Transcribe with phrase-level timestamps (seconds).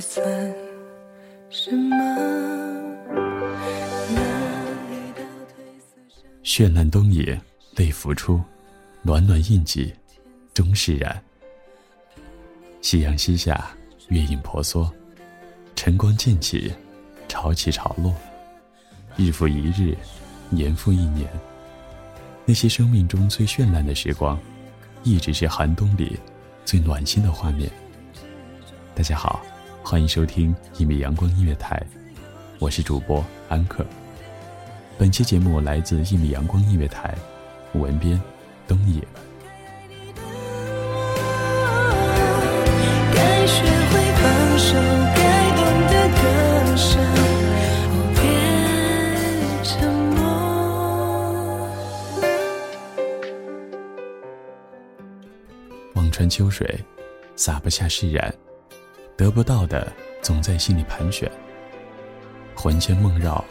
[0.00, 0.24] 算
[1.50, 1.96] 什么
[6.44, 7.38] 绚烂东野，
[7.76, 8.40] 泪浮出，
[9.02, 9.92] 暖暖印记，
[10.54, 11.22] 终释然。
[12.80, 13.70] 夕阳西下，
[14.08, 14.90] 月影婆娑，
[15.76, 16.72] 晨光渐起，
[17.28, 18.14] 潮起潮落，
[19.16, 19.96] 日复一日，
[20.48, 21.28] 年复一年。
[22.44, 24.38] 那些生命中最绚烂的时光，
[25.02, 26.18] 一直是寒冬里
[26.64, 27.70] 最暖心的画面。
[28.94, 29.44] 大家好，
[29.90, 31.82] 欢迎收听一米阳光音乐台，
[32.58, 33.82] 我是主播安克。
[34.98, 37.16] 本期节目来自一米阳光音乐台，
[37.72, 38.20] 文编
[38.66, 39.02] 东野。
[55.94, 56.78] 望穿秋水，
[57.36, 58.34] 洒不下释然，
[59.18, 61.28] 得不到的总在心里盘旋，
[62.54, 63.44] 魂牵梦绕。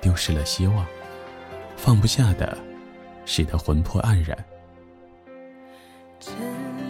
[0.00, 0.84] 丢失了希望，
[1.76, 2.58] 放不下的，
[3.24, 4.36] 使得魂魄黯然。
[6.18, 6.34] 珍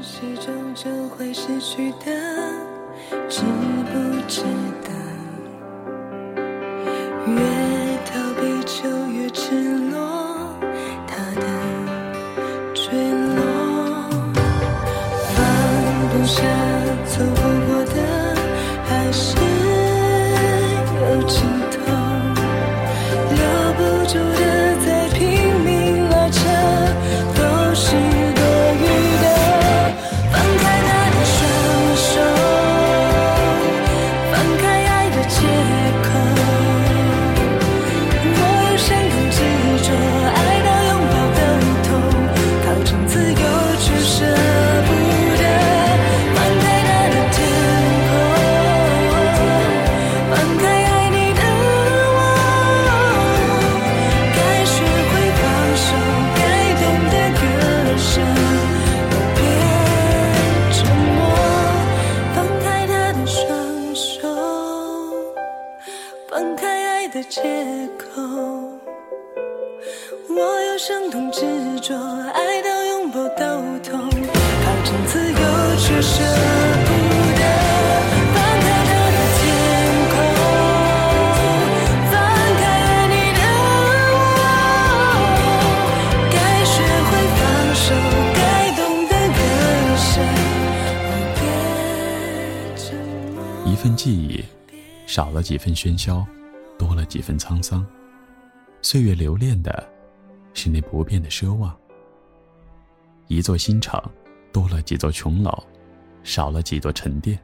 [0.02, 2.31] 惜终究会失去的，
[93.82, 94.40] 份记忆，
[95.08, 96.24] 少了几分喧嚣。
[96.78, 97.84] 多了几分沧桑，
[98.80, 99.92] 岁月留恋的，
[100.54, 101.76] 是那不变的奢望。
[103.26, 104.00] 一座新城，
[104.52, 105.66] 多了几座琼楼，
[106.22, 107.36] 少了几座沉淀。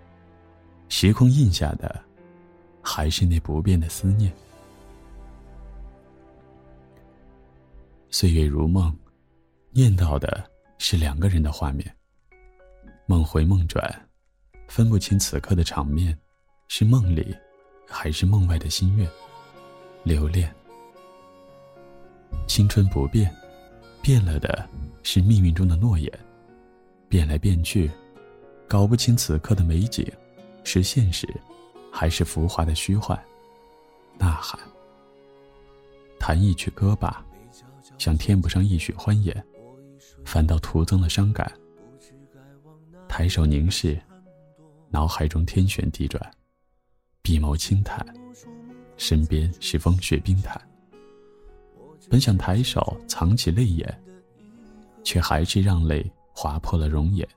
[0.88, 2.04] 时空印下的，
[2.80, 4.32] 还是那不变的思念。
[8.10, 8.96] 岁月如梦，
[9.72, 10.48] 念到的
[10.78, 11.92] 是两个人的画面。
[13.06, 14.08] 梦回梦转，
[14.68, 16.16] 分不清此刻的场面，
[16.68, 17.34] 是梦里，
[17.88, 19.08] 还是梦外的心愿。
[20.04, 20.54] 留恋，
[22.46, 23.34] 青春不变，
[24.02, 24.68] 变了的
[25.02, 26.12] 是命运中的诺言。
[27.08, 27.90] 变来变去，
[28.68, 30.06] 搞不清此刻的美景，
[30.62, 31.26] 是现实，
[31.90, 33.18] 还是浮华的虚幻？
[34.18, 34.60] 呐喊，
[36.18, 37.24] 弹一曲歌吧，
[37.96, 39.44] 像添不上一曲欢颜，
[40.22, 41.50] 反倒徒增了伤感。
[43.08, 43.98] 抬手凝视，
[44.90, 46.30] 脑海中天旋地转，
[47.28, 48.02] 笔眸轻弹。
[48.96, 50.58] 身边是风雪冰潭，
[52.08, 54.02] 本想抬手藏起泪眼，
[55.04, 57.28] 却还是让泪划破了容颜，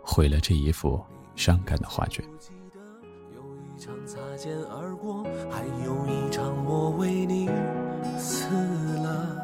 [0.00, 1.02] 毁了这一幅
[1.34, 2.24] 伤感的画卷。
[3.34, 7.50] 有一场擦肩而过，还有一场我为你
[8.16, 9.36] 死了。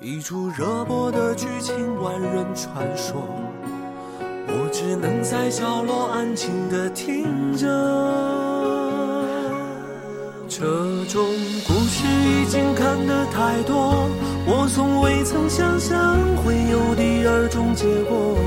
[0.00, 3.28] 一出热播的剧情，万人传说，
[4.58, 7.66] 我只能在角落安静的听着。
[10.48, 10.64] 这
[11.04, 11.22] 种
[11.66, 14.08] 故事已经看得太多，
[14.46, 18.38] 我从未曾想象会有第二种结果。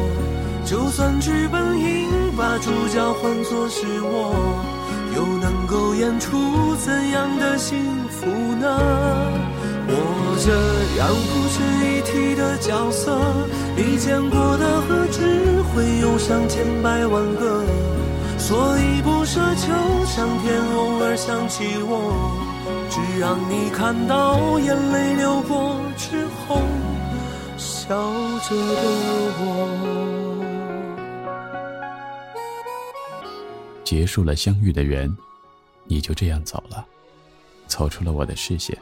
[0.66, 4.34] 就算剧本应把主角换作是我，
[5.16, 7.78] 又能够演出怎样的幸
[8.10, 8.26] 福
[8.60, 8.66] 呢？
[9.91, 10.50] 我这
[10.97, 13.19] 样不值一提的角色，
[13.75, 17.63] 你见过的何止会有上千百万个，
[18.38, 19.74] 所以不奢求
[20.06, 22.13] 上天偶尔想起我，
[22.89, 26.62] 只让你看到眼泪流过之后
[27.57, 27.88] 笑
[28.47, 28.81] 着的
[29.39, 29.44] 我。
[33.83, 35.12] 结束了相遇的缘，
[35.86, 36.86] 你就这样走了，
[37.68, 38.77] 走出了我的视线。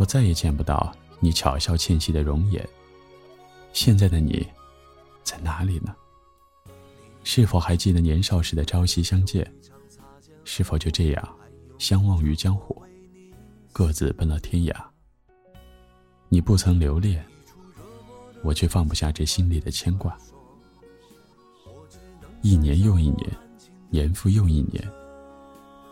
[0.00, 2.66] 我再也见不到你巧笑倩兮的容颜。
[3.74, 4.48] 现在的你，
[5.22, 5.94] 在哪里呢？
[7.22, 9.46] 是否还记得年少时的朝夕相见？
[10.42, 11.36] 是否就这样
[11.76, 12.82] 相忘于江湖，
[13.74, 14.74] 各自奔了天涯？
[16.30, 17.22] 你不曾留恋，
[18.42, 20.16] 我却放不下这心里的牵挂。
[22.40, 23.30] 一年又一年，
[23.90, 24.82] 年复又一年，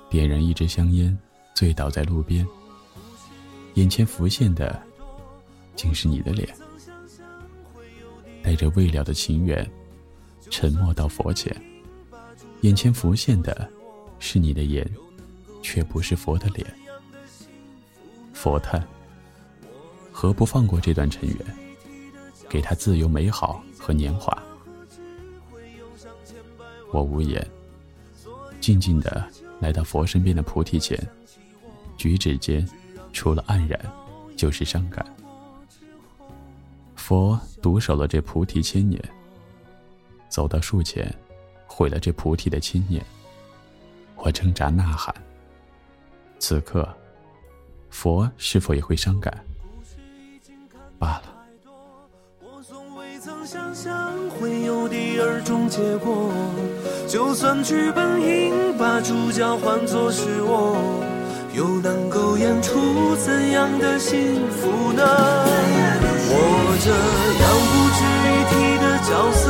[0.09, 1.17] 点燃一支香烟，
[1.55, 2.47] 醉倒在路边。
[3.79, 4.83] 眼前浮现的，
[5.77, 6.53] 竟是你的脸，
[8.43, 9.65] 带着未了的情缘，
[10.51, 11.57] 沉默到佛前。
[12.63, 13.71] 眼前浮现的，
[14.19, 14.85] 是你的眼，
[15.63, 16.67] 却不是佛的脸。
[18.33, 18.85] 佛叹：
[20.11, 21.39] 何不放过这段尘缘，
[22.49, 24.37] 给他自由美好和年华？
[26.93, 27.49] 我无言，
[28.61, 29.25] 静静的
[29.61, 30.99] 来到佛身边的菩提前，
[31.97, 32.69] 举止间。
[33.13, 33.79] 除了黯然，
[34.37, 35.05] 就是伤感。
[36.95, 39.03] 佛独守了这菩提千年，
[40.29, 41.13] 走到树前，
[41.67, 43.05] 毁了这菩提的千年。
[44.17, 45.15] 我挣扎呐喊。
[46.39, 46.89] 此刻，
[47.91, 49.45] 佛是否也会伤感？
[50.99, 51.35] 罢了。
[53.47, 56.31] 想象会有第二种结果，
[57.09, 60.77] 就算剧本应把主角换作是我。
[61.59, 65.03] 又能够演出怎样的幸福呢？
[66.31, 66.33] 我
[66.79, 66.89] 这
[67.43, 68.01] 样不值
[68.31, 69.43] 一提的角色，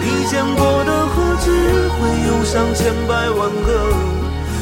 [0.00, 1.50] 你见过的何止
[1.98, 1.98] 会
[2.28, 3.68] 有上千百万个？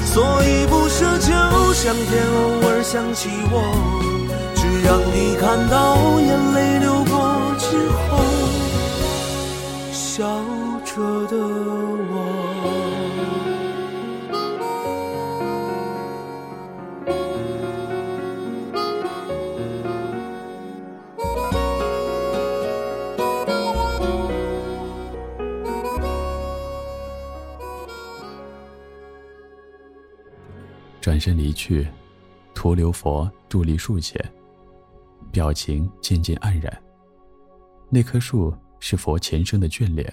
[0.06, 1.28] 所以不奢求
[1.74, 3.54] 上天偶尔想起我，
[4.54, 7.12] 只让你看到眼泪流过
[7.58, 7.76] 之
[8.08, 8.24] 后，
[9.92, 10.24] 笑
[10.82, 10.96] 着
[11.26, 11.36] 的
[31.20, 31.86] 身离去，
[32.54, 34.18] 徒留佛伫立树前，
[35.30, 36.82] 表情渐渐黯然。
[37.90, 40.12] 那棵树是佛前生的眷恋，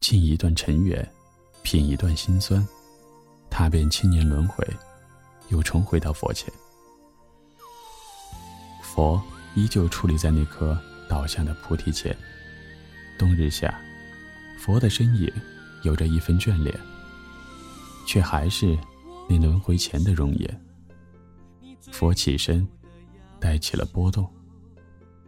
[0.00, 1.08] 尽一段尘缘，
[1.62, 2.66] 品一段心酸，
[3.48, 4.66] 踏遍千年轮回，
[5.50, 6.52] 又重回到佛前。
[8.82, 9.22] 佛
[9.54, 10.76] 依旧矗立在那棵
[11.08, 12.16] 倒下的菩提前。
[13.18, 13.80] 冬日下，
[14.58, 15.32] 佛的身影
[15.82, 16.76] 有着一分眷恋，
[18.06, 18.76] 却还是。
[19.28, 20.64] 那轮回前的容颜。
[21.90, 22.66] 佛起身，
[23.40, 24.28] 带起了波动。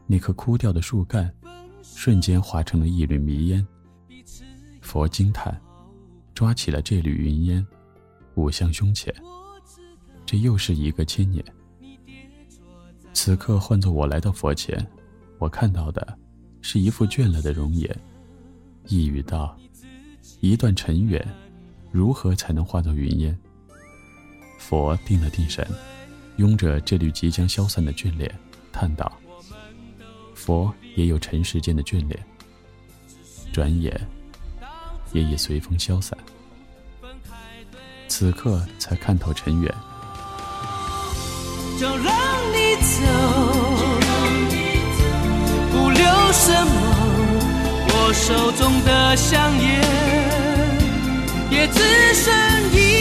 [0.07, 1.33] 那棵枯掉的树干，
[1.83, 3.67] 瞬间化成了一缕迷烟。
[4.81, 5.59] 佛惊叹，
[6.35, 7.67] 抓起了这缕云烟，
[8.35, 9.15] 舞向胸前。
[10.27, 11.45] 这又是一个千年。
[13.13, 14.87] 此刻换作我来到佛前，
[15.39, 16.19] 我看到的，
[16.61, 17.95] 是一副倦了的容颜。
[18.89, 19.57] 一语道：
[20.41, 21.27] 一段尘缘，
[21.91, 23.39] 如何才能化作云烟？
[24.59, 25.67] 佛定了定神，
[26.37, 28.33] 拥着这缕即将消散的眷恋，
[28.73, 29.13] 叹道
[30.35, 32.19] ：“佛也有尘世间的眷恋，
[33.53, 34.09] 转眼
[35.13, 36.17] 也已随风消散。
[38.09, 39.75] 此刻才看透尘缘，
[41.81, 42.15] 就让
[42.53, 43.03] 你走，
[45.73, 46.73] 不留什么。
[47.97, 49.83] 我手中的香烟，
[51.51, 51.81] 也只
[52.15, 52.33] 剩
[52.73, 52.94] 一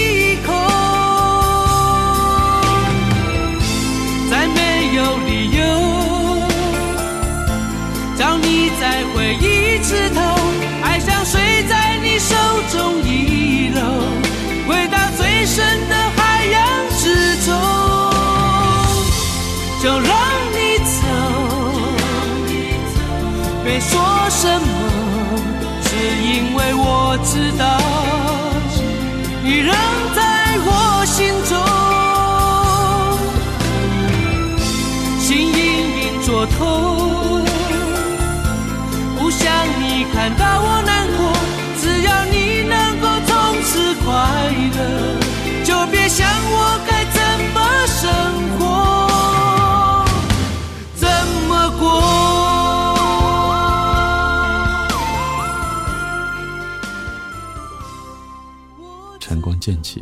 [59.44, 60.02] 光渐起，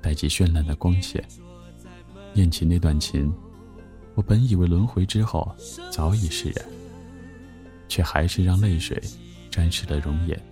[0.00, 1.22] 带起绚烂的光线。
[2.32, 3.32] 念起那段情，
[4.14, 5.54] 我本以为轮回之后
[5.92, 6.64] 早已释然，
[7.88, 9.00] 却还是让泪水
[9.50, 10.42] 沾湿了容颜，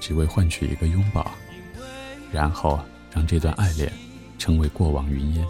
[0.00, 1.30] 只为换取一个拥抱，
[2.30, 2.78] 然后
[3.10, 3.90] 让这段爱恋
[4.36, 5.46] 成为过往云烟。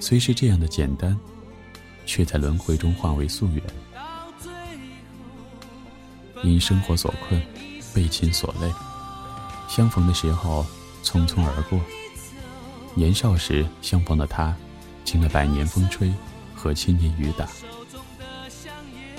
[0.00, 1.18] 虽是这样的简单，
[2.06, 3.62] 却在轮回中化为夙愿。
[6.44, 7.42] 因生活所困，
[7.92, 8.87] 被情所累。
[9.68, 10.66] 相逢的时候，
[11.04, 11.78] 匆匆而过。
[12.94, 14.56] 年少时相逢的他，
[15.04, 16.12] 经了百年风吹
[16.54, 17.46] 和千年雨打，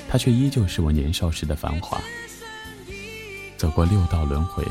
[0.10, 2.02] 他却依旧是我年少时的繁华。
[3.56, 4.66] 走过六道轮回，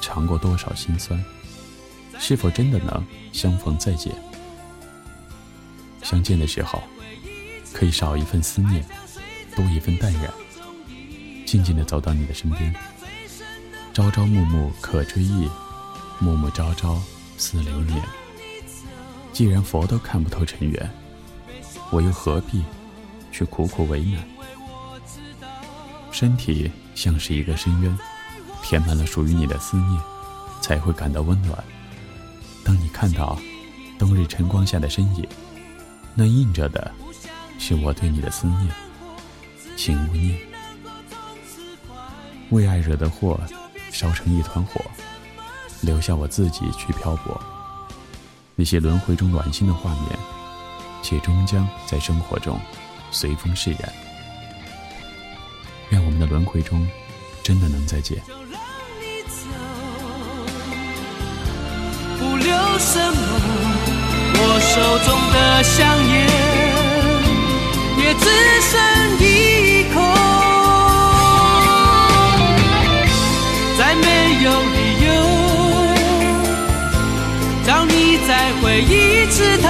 [0.00, 1.20] 尝过多少辛酸，
[2.18, 4.12] 是否真的能相逢再见？
[6.02, 6.80] 相见的时候，
[7.72, 8.84] 可以少一份思念，
[9.56, 10.32] 多一份淡然，
[11.44, 12.72] 静静地走到你的身边。
[13.96, 15.48] 朝朝暮暮可追忆，
[16.18, 17.00] 暮暮朝朝
[17.38, 17.98] 似流年。
[19.32, 20.90] 既然佛都看不透尘缘，
[21.90, 22.62] 我又何必
[23.32, 24.22] 去苦苦为难？
[26.12, 27.98] 身体像是一个深渊，
[28.62, 29.98] 填满了属于你的思念，
[30.60, 31.64] 才会感到温暖。
[32.62, 33.38] 当你看到
[33.98, 35.26] 冬日晨光下的身影，
[36.14, 36.92] 那映着的
[37.58, 38.68] 是我对你的思念，
[39.74, 40.38] 请勿念。
[42.50, 43.40] 为爱惹的祸，
[43.96, 44.78] 烧成一团火，
[45.80, 47.40] 留下我自己去漂泊。
[48.54, 50.04] 那些轮回中暖心的画面，
[51.02, 52.60] 且终将在生活中
[53.10, 53.90] 随风释然。
[55.88, 56.86] 愿我们的轮回中
[57.42, 58.18] 真的能再见。
[62.18, 63.16] 不留什么。
[64.38, 66.14] 我手中的香烟
[67.96, 68.26] 也只
[68.60, 68.76] 剩
[69.18, 69.24] 一
[69.94, 69.96] 口，
[74.46, 75.08] 有理由。
[77.66, 79.68] 让你再回一次头，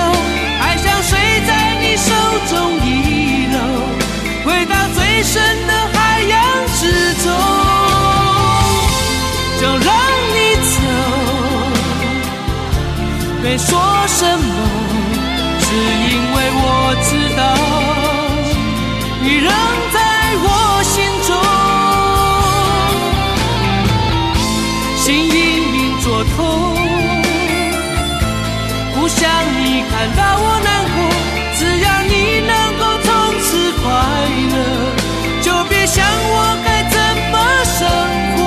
[29.17, 29.25] 想
[29.57, 30.99] 你看到我难过，
[31.57, 33.09] 只要你能够从
[33.41, 33.83] 此快
[34.53, 34.55] 乐，
[35.43, 36.95] 就别想我该怎
[37.33, 37.81] 么生
[38.37, 38.39] 活，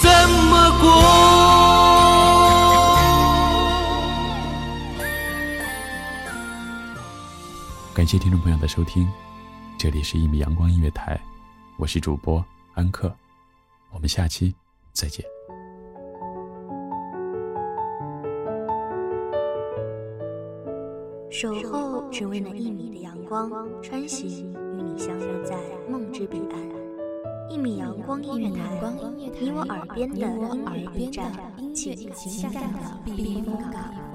[0.00, 0.08] 怎
[0.48, 0.84] 么过。
[7.92, 9.06] 感谢听众朋友的收听，
[9.76, 11.20] 这里是一米阳光音乐台，
[11.76, 12.42] 我是主播
[12.72, 13.14] 安克，
[13.90, 14.54] 我们下期
[14.94, 15.22] 再见。
[21.30, 23.48] 守候只为那一米的阳光，
[23.80, 25.56] 穿行与你相约在
[25.88, 26.60] 梦之彼岸。
[27.48, 28.80] 一米阳光音乐台，
[29.16, 31.32] 你我耳边的音乐驿站，
[31.72, 34.09] 情感的避风港。